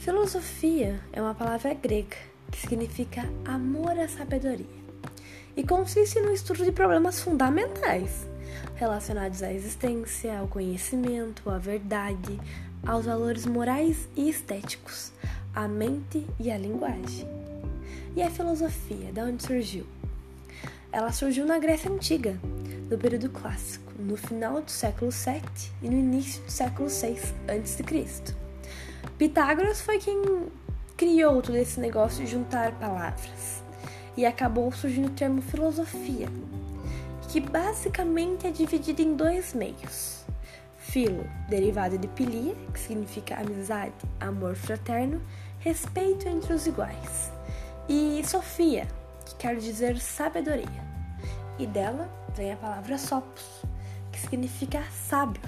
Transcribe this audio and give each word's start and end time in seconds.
Filosofia 0.00 0.98
é 1.12 1.20
uma 1.20 1.34
palavra 1.34 1.74
grega 1.74 2.16
que 2.50 2.58
significa 2.58 3.20
amor 3.44 3.98
à 3.98 4.08
sabedoria 4.08 4.64
e 5.54 5.62
consiste 5.62 6.18
no 6.20 6.32
estudo 6.32 6.64
de 6.64 6.72
problemas 6.72 7.20
fundamentais 7.20 8.26
relacionados 8.76 9.42
à 9.42 9.52
existência, 9.52 10.38
ao 10.38 10.48
conhecimento, 10.48 11.50
à 11.50 11.58
verdade, 11.58 12.40
aos 12.86 13.04
valores 13.04 13.44
morais 13.44 14.08
e 14.16 14.30
estéticos, 14.30 15.12
à 15.54 15.68
mente 15.68 16.26
e 16.38 16.50
à 16.50 16.56
linguagem. 16.56 17.28
E 18.16 18.22
a 18.22 18.30
filosofia, 18.30 19.12
de 19.12 19.20
onde 19.20 19.42
surgiu? 19.42 19.84
Ela 20.90 21.12
surgiu 21.12 21.44
na 21.44 21.58
Grécia 21.58 21.90
Antiga, 21.90 22.40
no 22.90 22.96
período 22.96 23.28
clássico, 23.28 23.92
no 23.98 24.16
final 24.16 24.62
do 24.62 24.70
século 24.70 25.10
VII 25.10 25.42
e 25.82 25.90
no 25.90 25.98
início 25.98 26.42
do 26.42 26.50
século 26.50 26.88
VI 26.88 27.18
a.C. 27.48 28.39
Pitágoras 29.20 29.82
foi 29.82 29.98
quem 29.98 30.48
criou 30.96 31.42
todo 31.42 31.54
esse 31.54 31.78
negócio 31.78 32.24
de 32.24 32.30
juntar 32.30 32.72
palavras 32.78 33.62
e 34.16 34.24
acabou 34.24 34.72
surgindo 34.72 35.08
o 35.08 35.10
termo 35.10 35.42
filosofia, 35.42 36.26
que 37.28 37.38
basicamente 37.38 38.46
é 38.46 38.50
dividido 38.50 39.02
em 39.02 39.14
dois 39.14 39.52
meios. 39.52 40.24
Filo, 40.78 41.22
derivado 41.50 41.98
de 41.98 42.08
pilia, 42.08 42.54
que 42.72 42.80
significa 42.80 43.38
amizade, 43.38 43.92
amor 44.18 44.56
fraterno, 44.56 45.20
respeito 45.58 46.26
entre 46.26 46.54
os 46.54 46.66
iguais. 46.66 47.30
E 47.90 48.22
Sofia, 48.24 48.88
que 49.26 49.34
quer 49.34 49.56
dizer 49.56 49.98
sabedoria. 49.98 50.82
E 51.58 51.66
dela 51.66 52.08
vem 52.34 52.54
a 52.54 52.56
palavra 52.56 52.96
sopos, 52.96 53.66
que 54.10 54.18
significa 54.18 54.82
sábio, 54.90 55.42